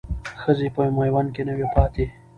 [0.41, 2.05] ښځې په میوند کې نه وې پاتې.